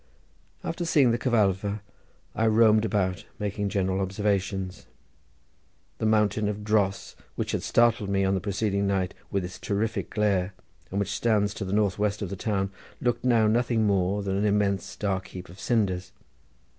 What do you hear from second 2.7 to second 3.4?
about